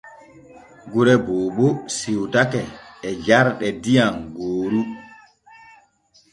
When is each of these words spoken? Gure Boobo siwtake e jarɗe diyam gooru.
Gure 0.93 1.13
Boobo 1.25 1.65
siwtake 1.95 2.61
e 3.07 3.09
jarɗe 3.25 3.67
diyam 3.83 4.15
gooru. 4.35 4.81